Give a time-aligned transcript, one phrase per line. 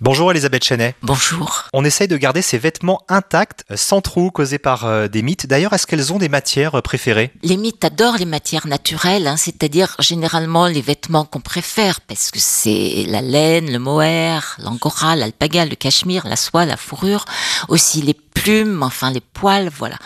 [0.00, 0.94] Bonjour Elisabeth Chenet.
[1.02, 1.64] Bonjour.
[1.72, 5.48] On essaye de garder ses vêtements intacts, euh, sans trous causés par euh, des mythes.
[5.48, 7.32] D'ailleurs, est-ce qu'elles ont des matières euh, préférées?
[7.42, 12.38] Les mythes adorent les matières naturelles, hein, c'est-à-dire généralement les vêtements qu'on préfère, parce que
[12.38, 17.24] c'est la laine, le mohair, l'angora, l'alpaga, le cachemire, la soie, la fourrure,
[17.66, 19.96] aussi les plumes, enfin les poils, voilà.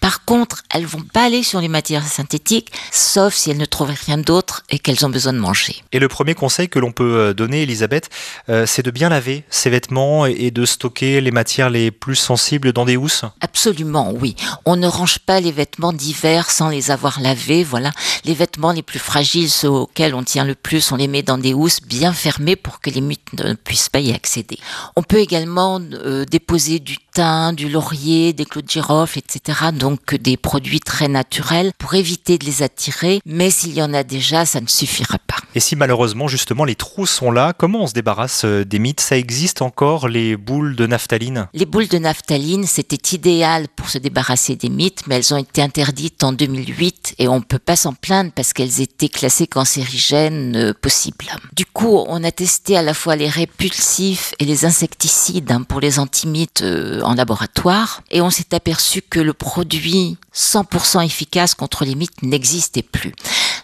[0.00, 3.94] Par contre, elles vont pas aller sur les matières synthétiques, sauf si elles ne trouvent
[4.06, 5.82] rien d'autre et qu'elles ont besoin de manger.
[5.92, 8.08] Et le premier conseil que l'on peut euh, donner, Elisabeth,
[8.48, 12.72] euh, c'est de bien laver ses vêtements et de stocker les matières les plus sensibles
[12.72, 14.36] dans des housses Absolument, oui.
[14.64, 17.90] On ne range pas les vêtements d'hiver sans les avoir lavés, voilà.
[18.24, 21.38] Les vêtements les plus fragiles, ceux auxquels on tient le plus, on les met dans
[21.38, 24.58] des housses bien fermées pour que les mythes ne puissent pas y accéder.
[24.96, 29.58] On peut également euh, déposer du thym, du laurier, des clous de girofle, etc.
[29.72, 33.20] Donc des produits très naturels pour éviter de les attirer.
[33.24, 35.36] Mais s'il y en a déjà, ça ne suffira pas.
[35.58, 39.00] Et si malheureusement justement les trous sont là, comment on se débarrasse euh, des mythes?
[39.00, 41.48] Ça existe encore les boules de naphtaline?
[41.52, 45.60] Les boules de naphtaline, c'était idéal pour se débarrasser des mythes, mais elles ont été
[45.60, 50.54] interdites en 2008 et on ne peut pas s'en plaindre parce qu'elles étaient classées cancérigènes
[50.54, 51.26] euh, possibles.
[51.56, 55.80] Du coup, on a testé à la fois les répulsifs et les insecticides hein, pour
[55.80, 61.84] les antimites euh, en laboratoire et on s'est aperçu que le produit 100% efficace contre
[61.84, 63.12] les mythes n'existait plus.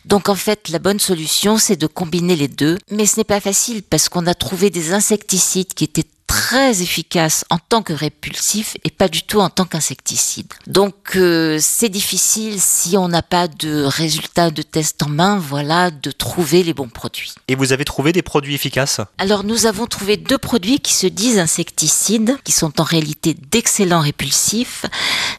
[0.05, 2.79] Donc en fait, la bonne solution, c'est de combiner les deux.
[2.91, 7.45] Mais ce n'est pas facile parce qu'on a trouvé des insecticides qui étaient très efficaces
[7.51, 10.53] en tant que répulsifs et pas du tout en tant qu'insecticides.
[10.67, 15.91] Donc euh, c'est difficile si on n'a pas de résultats de test en main, voilà,
[15.91, 17.35] de trouver les bons produits.
[17.49, 19.01] Et vous avez trouvé des produits efficaces?
[19.19, 24.01] Alors nous avons trouvé deux produits qui se disent insecticides, qui sont en réalité d'excellents
[24.01, 24.87] répulsifs.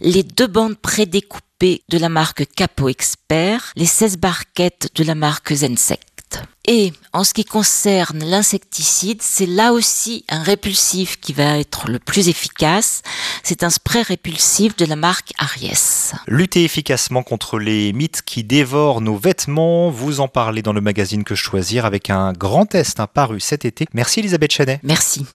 [0.02, 5.53] Les deux bandes prédécoupées de la marque Capo Expert, les 16 barquettes de la marque
[5.53, 6.44] Zensect.
[6.67, 12.00] Et en ce qui concerne l'insecticide, c'est là aussi un répulsif qui va être le
[12.00, 13.03] plus efficace.
[13.44, 16.12] C'est un spray répulsif de la marque Aries.
[16.28, 21.24] Lutter efficacement contre les mythes qui dévorent nos vêtements, vous en parlez dans le magazine
[21.24, 23.85] Que Choisir avec un grand test hein, paru cet été.
[23.94, 24.79] Merci Elisabeth Chenet.
[24.84, 25.25] Merci.